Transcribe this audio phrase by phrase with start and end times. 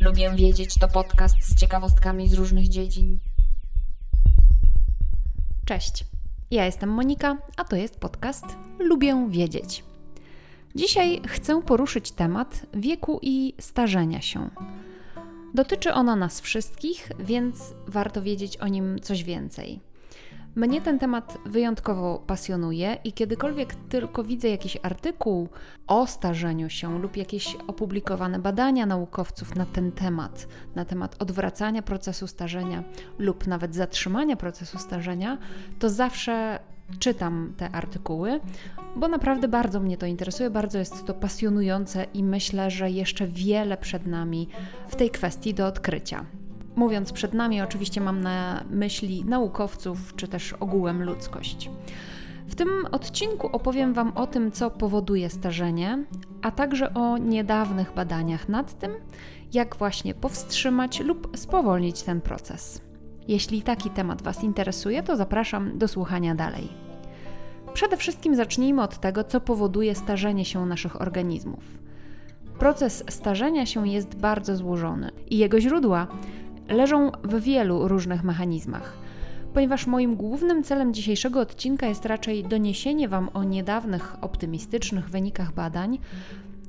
[0.00, 3.18] Lubię wiedzieć to podcast z ciekawostkami z różnych dziedzin.
[5.64, 6.04] Cześć.
[6.50, 8.44] Ja jestem Monika, a to jest podcast
[8.78, 9.84] Lubię wiedzieć.
[10.74, 14.50] Dzisiaj chcę poruszyć temat wieku i starzenia się.
[15.54, 19.80] Dotyczy ono nas wszystkich, więc warto wiedzieć o nim coś więcej.
[20.54, 25.48] Mnie ten temat wyjątkowo pasjonuje i kiedykolwiek tylko widzę jakiś artykuł
[25.86, 32.26] o starzeniu się lub jakieś opublikowane badania naukowców na ten temat, na temat odwracania procesu
[32.26, 32.84] starzenia
[33.18, 35.38] lub nawet zatrzymania procesu starzenia,
[35.78, 36.60] to zawsze
[36.98, 38.40] czytam te artykuły,
[38.96, 43.76] bo naprawdę bardzo mnie to interesuje, bardzo jest to pasjonujące i myślę, że jeszcze wiele
[43.76, 44.48] przed nami
[44.88, 46.26] w tej kwestii do odkrycia.
[46.76, 51.70] Mówiąc przed nami, oczywiście mam na myśli naukowców czy też ogółem ludzkość.
[52.46, 56.04] W tym odcinku opowiem Wam o tym, co powoduje starzenie,
[56.42, 58.92] a także o niedawnych badaniach nad tym,
[59.52, 62.89] jak właśnie powstrzymać lub spowolnić ten proces.
[63.30, 66.68] Jeśli taki temat Was interesuje, to zapraszam do słuchania dalej.
[67.72, 71.64] Przede wszystkim zacznijmy od tego, co powoduje starzenie się naszych organizmów.
[72.58, 76.06] Proces starzenia się jest bardzo złożony i jego źródła
[76.68, 78.92] leżą w wielu różnych mechanizmach.
[79.54, 85.98] Ponieważ moim głównym celem dzisiejszego odcinka jest raczej doniesienie Wam o niedawnych optymistycznych wynikach badań,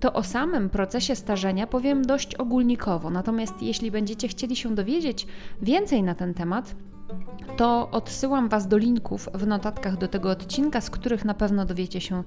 [0.01, 3.09] to o samym procesie starzenia powiem dość ogólnikowo.
[3.09, 5.27] Natomiast jeśli będziecie chcieli się dowiedzieć
[5.61, 6.75] więcej na ten temat,
[7.57, 12.01] to odsyłam Was do linków w notatkach do tego odcinka, z których na pewno dowiecie
[12.01, 12.23] się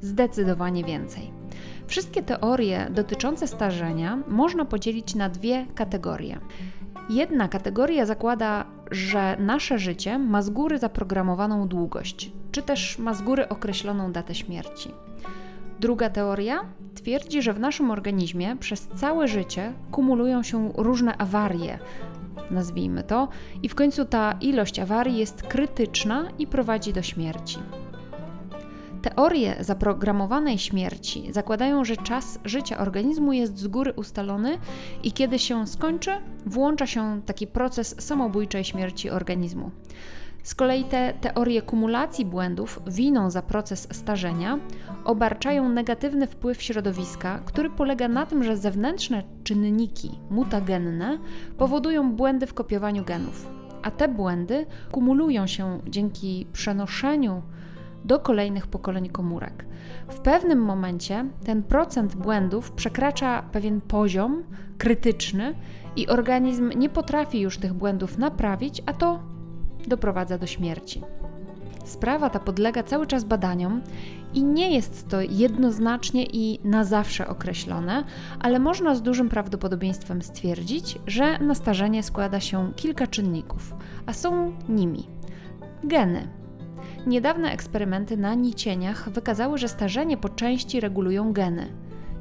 [0.00, 1.32] zdecydowanie więcej.
[1.86, 6.38] Wszystkie teorie dotyczące starzenia można podzielić na dwie kategorie.
[7.10, 13.22] Jedna kategoria zakłada, że nasze życie ma z góry zaprogramowaną długość, czy też ma z
[13.22, 14.90] góry określoną datę śmierci.
[15.80, 16.60] Druga teoria
[16.94, 21.78] twierdzi, że w naszym organizmie przez całe życie kumulują się różne awarie,
[22.50, 23.28] nazwijmy to,
[23.62, 27.58] i w końcu ta ilość awarii jest krytyczna i prowadzi do śmierci.
[29.02, 34.58] Teorie zaprogramowanej śmierci zakładają, że czas życia organizmu jest z góry ustalony
[35.02, 36.10] i kiedy się skończy,
[36.46, 39.70] włącza się taki proces samobójczej śmierci organizmu.
[40.42, 44.58] Z kolei te teorie kumulacji błędów winą za proces starzenia
[45.04, 51.18] obarczają negatywny wpływ środowiska, który polega na tym, że zewnętrzne czynniki mutagenne
[51.58, 53.50] powodują błędy w kopiowaniu genów,
[53.82, 57.42] a te błędy kumulują się dzięki przenoszeniu
[58.04, 59.64] do kolejnych pokoleń komórek.
[60.08, 64.42] W pewnym momencie ten procent błędów przekracza pewien poziom
[64.78, 65.54] krytyczny
[65.96, 69.20] i organizm nie potrafi już tych błędów naprawić, a to
[69.88, 71.02] doprowadza do śmierci.
[71.84, 73.80] Sprawa ta podlega cały czas badaniom
[74.34, 78.04] i nie jest to jednoznacznie i na zawsze określone,
[78.40, 83.74] ale można z dużym prawdopodobieństwem stwierdzić, że na starzenie składa się kilka czynników,
[84.06, 85.06] a są nimi
[85.84, 86.28] geny,
[87.06, 91.66] Niedawne eksperymenty na nicieniach wykazały, że starzenie po części regulują geny.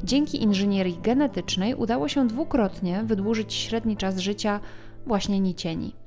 [0.04, 4.60] Dzięki inżynierii genetycznej udało się dwukrotnie wydłużyć średni czas życia
[5.06, 5.99] właśnie nicieni.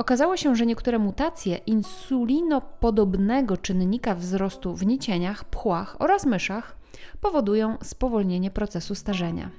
[0.00, 6.76] Okazało się, że niektóre mutacje insulinopodobnego czynnika wzrostu w nicieniach, pchłach oraz myszach
[7.20, 9.50] powodują spowolnienie procesu starzenia.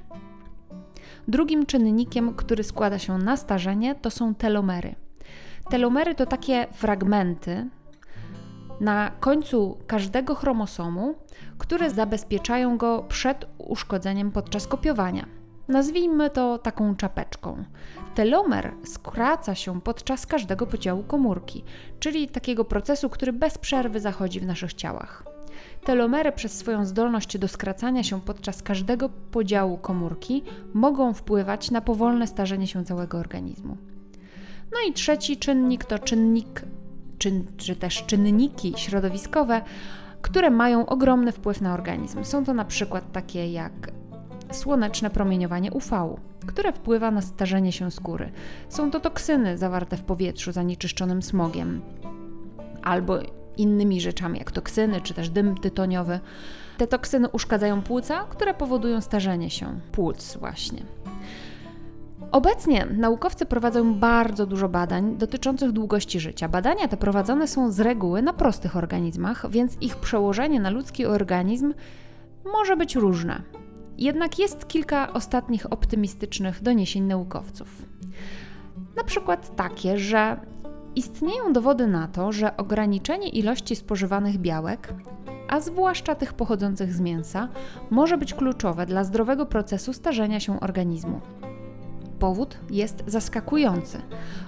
[1.27, 4.95] Drugim czynnikiem, który składa się na starzenie, to są telomery.
[5.69, 7.69] Telomery to takie fragmenty,
[8.79, 11.15] na końcu każdego chromosomu,
[11.57, 15.40] które zabezpieczają go przed uszkodzeniem podczas kopiowania.
[15.67, 17.63] Nazwijmy to taką czapeczką.
[18.15, 21.63] Telomer skraca się podczas każdego podziału komórki,
[21.99, 25.23] czyli takiego procesu, który bez przerwy zachodzi w naszych ciałach.
[25.85, 32.27] Telomery przez swoją zdolność do skracania się podczas każdego podziału komórki mogą wpływać na powolne
[32.27, 33.77] starzenie się całego organizmu.
[34.71, 36.61] No i trzeci czynnik to czynnik
[37.17, 39.61] czy, czy też czynniki środowiskowe,
[40.21, 42.23] które mają ogromny wpływ na organizm.
[42.23, 43.91] Są to na przykład takie jak
[44.51, 46.15] słoneczne promieniowanie UV,
[46.45, 48.31] które wpływa na starzenie się skóry.
[48.69, 51.81] Są to toksyny zawarte w powietrzu zanieczyszczonym smogiem
[52.83, 53.19] albo
[53.57, 56.19] innymi rzeczami, jak toksyny czy też dym tytoniowy.
[56.77, 60.83] Te toksyny uszkadzają płuca, które powodują starzenie się płuc właśnie.
[62.31, 66.49] Obecnie naukowcy prowadzą bardzo dużo badań dotyczących długości życia.
[66.49, 71.73] Badania te prowadzone są z reguły na prostych organizmach, więc ich przełożenie na ludzki organizm
[72.53, 73.41] może być różne.
[74.01, 77.85] Jednak jest kilka ostatnich optymistycznych doniesień naukowców.
[78.95, 80.39] Na przykład takie, że
[80.95, 84.93] istnieją dowody na to, że ograniczenie ilości spożywanych białek,
[85.49, 87.47] a zwłaszcza tych pochodzących z mięsa,
[87.89, 91.21] może być kluczowe dla zdrowego procesu starzenia się organizmu.
[92.19, 94.01] Powód jest zaskakujący.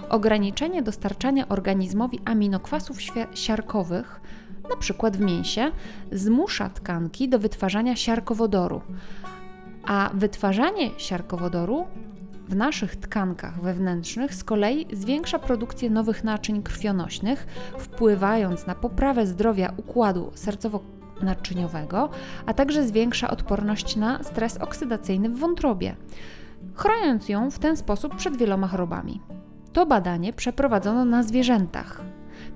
[0.08, 2.98] Ograniczenie dostarczania organizmowi aminokwasów
[3.34, 4.20] siarkowych,
[4.64, 5.10] np.
[5.10, 5.70] w mięsie,
[6.12, 8.80] zmusza tkanki do wytwarzania siarkowodoru,
[9.86, 11.86] a wytwarzanie siarkowodoru
[12.48, 17.46] w naszych tkankach wewnętrznych z kolei zwiększa produkcję nowych naczyń krwionośnych,
[17.78, 22.08] wpływając na poprawę zdrowia układu sercowo-naczyniowego,
[22.46, 25.96] a także zwiększa odporność na stres oksydacyjny w wątrobie,
[26.74, 29.20] chroniąc ją w ten sposób przed wieloma chorobami.
[29.72, 32.00] To badanie przeprowadzono na zwierzętach,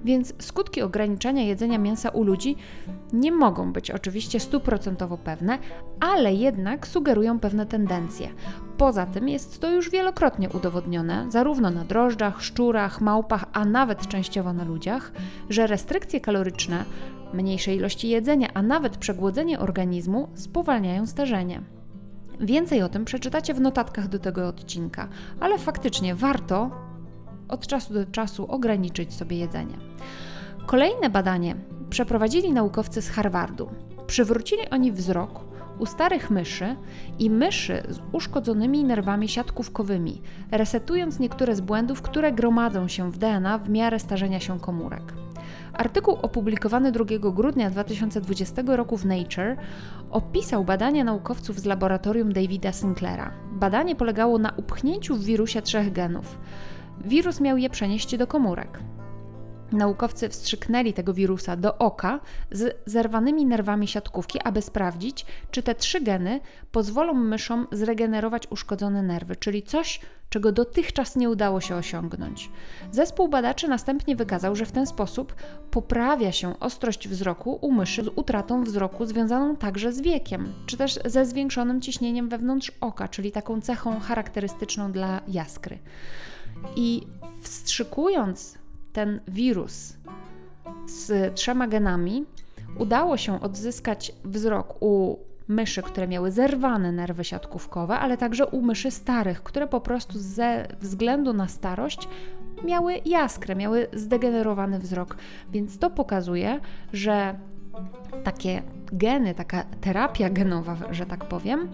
[0.05, 2.57] więc skutki ograniczenia jedzenia mięsa u ludzi
[3.13, 5.59] nie mogą być oczywiście stuprocentowo pewne,
[6.01, 8.29] ale jednak sugerują pewne tendencje.
[8.77, 14.53] Poza tym jest to już wielokrotnie udowodnione, zarówno na drożdżach, szczurach, małpach, a nawet częściowo
[14.53, 15.13] na ludziach,
[15.51, 16.85] że restrykcje kaloryczne,
[17.35, 21.63] mniejsze ilości jedzenia, a nawet przegłodzenie organizmu spowalniają starzenie.
[22.41, 25.09] Więcej o tym przeczytacie w notatkach do tego odcinka,
[25.41, 26.88] ale faktycznie warto
[27.49, 29.79] od czasu do czasu ograniczyć sobie jedzenie.
[30.67, 31.57] Kolejne badanie
[31.91, 33.69] przeprowadzili naukowcy z Harvardu.
[34.07, 35.49] Przywrócili oni wzrok
[35.79, 36.77] u starych myszy
[37.19, 43.59] i myszy z uszkodzonymi nerwami siatkówkowymi, resetując niektóre z błędów, które gromadzą się w DNA
[43.59, 45.15] w miarę starzenia się komórek.
[45.73, 49.57] Artykuł opublikowany 2 grudnia 2020 roku w Nature
[50.11, 53.33] opisał badania naukowców z laboratorium Davida Sinclaira.
[53.53, 56.39] Badanie polegało na upchnięciu w wirusie trzech genów.
[57.05, 58.79] Wirus miał je przenieść do komórek.
[59.73, 66.01] Naukowcy wstrzyknęli tego wirusa do oka z zerwanymi nerwami siatkówki, aby sprawdzić, czy te trzy
[66.01, 66.41] geny
[66.73, 72.51] pozwolą myszom zregenerować uszkodzone nerwy, czyli coś, czego dotychczas nie udało się osiągnąć.
[72.93, 75.35] Zespół badaczy następnie wykazał, że w ten sposób
[75.71, 80.99] poprawia się ostrość wzroku u myszy z utratą wzroku związaną także z wiekiem, czy też
[81.05, 85.79] ze zwiększonym ciśnieniem wewnątrz oka, czyli taką cechą charakterystyczną dla jaskry.
[86.77, 87.07] I
[87.43, 88.59] wstrzykując
[88.93, 89.97] ten wirus
[90.87, 92.25] z trzema genami,
[92.79, 95.19] udało się odzyskać wzrok u
[95.49, 100.69] myszy, które miały zerwane nerwy siatkówkowe, ale także u myszy starych, które po prostu ze
[100.81, 102.09] względu na starość
[102.65, 105.17] miały jaskrę, miały zdegenerowany wzrok.
[105.53, 106.61] Więc to pokazuje,
[106.93, 107.39] że
[108.25, 108.63] takie
[108.93, 111.69] geny, taka terapia genowa, że tak powiem,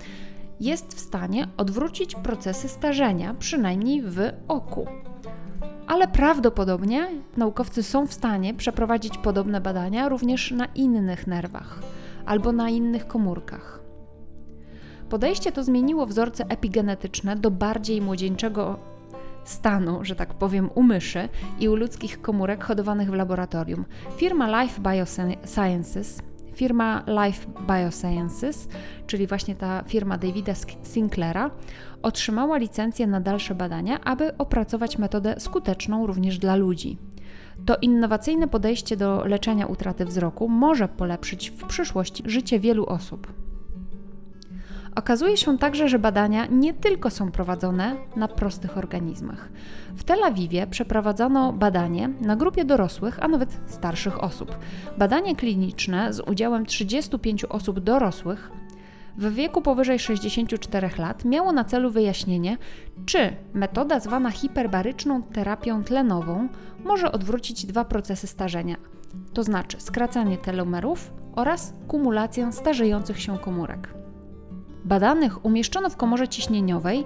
[0.60, 4.18] jest w stanie odwrócić procesy starzenia, przynajmniej w
[4.48, 4.86] oku.
[5.86, 11.78] Ale prawdopodobnie naukowcy są w stanie przeprowadzić podobne badania również na innych nerwach
[12.26, 13.80] albo na innych komórkach.
[15.08, 18.78] Podejście to zmieniło wzorce epigenetyczne do bardziej młodzieńczego
[19.44, 21.28] stanu, że tak powiem, u myszy
[21.60, 23.84] i u ludzkich komórek hodowanych w laboratorium.
[24.16, 26.22] Firma Life Biosciences
[26.54, 28.68] Firma Life Biosciences,
[29.06, 30.52] czyli właśnie ta firma Davida
[30.82, 31.50] Sinclaira,
[32.02, 36.98] otrzymała licencję na dalsze badania, aby opracować metodę skuteczną również dla ludzi.
[37.66, 43.43] To innowacyjne podejście do leczenia utraty wzroku może polepszyć w przyszłości życie wielu osób.
[44.94, 49.48] Okazuje się także, że badania nie tylko są prowadzone na prostych organizmach.
[49.96, 54.58] W Tel Awiwie przeprowadzono badanie na grupie dorosłych, a nawet starszych osób.
[54.98, 58.50] Badanie kliniczne z udziałem 35 osób dorosłych
[59.18, 62.56] w wieku powyżej 64 lat miało na celu wyjaśnienie,
[63.06, 66.48] czy metoda zwana hiperbaryczną terapią tlenową
[66.84, 68.76] może odwrócić dwa procesy starzenia,
[69.32, 74.03] to znaczy skracanie telomerów oraz kumulację starzejących się komórek.
[74.84, 77.04] Badanych umieszczono w komorze ciśnieniowej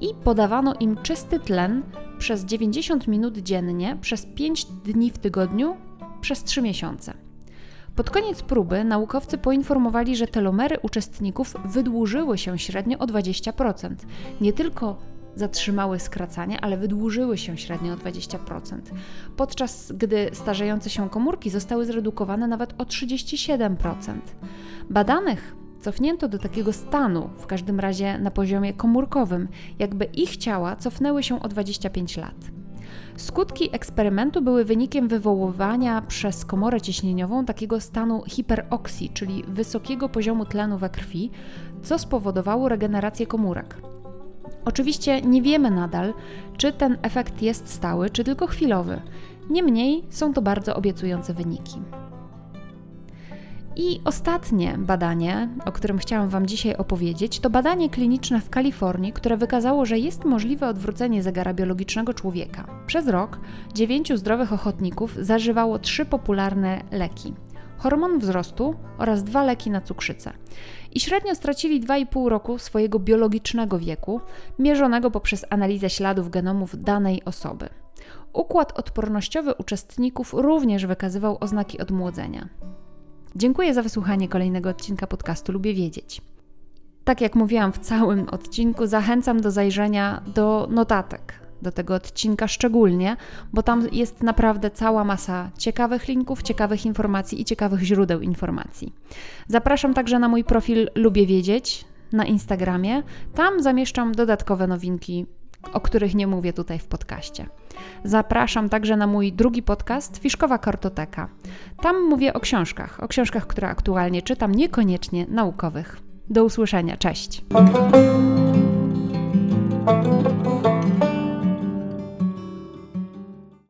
[0.00, 1.82] i podawano im czysty tlen
[2.18, 5.76] przez 90 minut dziennie przez 5 dni w tygodniu
[6.20, 7.14] przez 3 miesiące.
[7.96, 13.94] Pod koniec próby naukowcy poinformowali, że telomery uczestników wydłużyły się średnio o 20%.
[14.40, 14.96] Nie tylko
[15.36, 18.80] zatrzymały skracanie, ale wydłużyły się średnio o 20%,
[19.36, 23.94] podczas gdy starzejące się komórki zostały zredukowane nawet o 37%.
[24.90, 31.22] Badanych cofnięto do takiego stanu, w każdym razie na poziomie komórkowym, jakby ich ciała cofnęły
[31.22, 32.50] się o 25 lat.
[33.16, 40.78] Skutki eksperymentu były wynikiem wywoływania przez komorę ciśnieniową takiego stanu hiperoksji, czyli wysokiego poziomu tlenu
[40.78, 41.30] we krwi,
[41.82, 43.76] co spowodowało regenerację komórek.
[44.64, 46.14] Oczywiście nie wiemy nadal,
[46.56, 49.02] czy ten efekt jest stały, czy tylko chwilowy.
[49.50, 51.99] Niemniej są to bardzo obiecujące wyniki.
[53.76, 59.36] I ostatnie badanie, o którym chciałam Wam dzisiaj opowiedzieć, to badanie kliniczne w Kalifornii, które
[59.36, 62.66] wykazało, że jest możliwe odwrócenie zegara biologicznego człowieka.
[62.86, 63.38] Przez rok
[63.74, 67.34] dziewięciu zdrowych ochotników zażywało trzy popularne leki:
[67.78, 70.32] hormon wzrostu oraz dwa leki na cukrzycę.
[70.92, 74.20] I średnio stracili 2,5 roku swojego biologicznego wieku,
[74.58, 77.68] mierzonego poprzez analizę śladów genomów danej osoby.
[78.32, 82.48] Układ odpornościowy uczestników również wykazywał oznaki odmłodzenia.
[83.36, 86.20] Dziękuję za wysłuchanie kolejnego odcinka podcastu Lubię Wiedzieć.
[87.04, 93.16] Tak jak mówiłam w całym odcinku, zachęcam do zajrzenia do notatek do tego odcinka szczególnie,
[93.52, 98.94] bo tam jest naprawdę cała masa ciekawych linków, ciekawych informacji i ciekawych źródeł informacji.
[99.48, 103.02] Zapraszam także na mój profil Lubię Wiedzieć na Instagramie.
[103.34, 105.26] Tam zamieszczam dodatkowe nowinki,
[105.72, 107.46] o których nie mówię tutaj w podcaście.
[108.04, 111.28] Zapraszam także na mój drugi podcast Fiszkowa Kartoteka.
[111.82, 116.00] Tam mówię o książkach, o książkach, które aktualnie czytam, niekoniecznie naukowych.
[116.30, 117.44] Do usłyszenia, cześć!